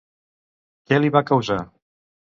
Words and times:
Què 0.89 0.99
li 1.03 1.11
va 1.17 1.23
causar? 1.31 1.61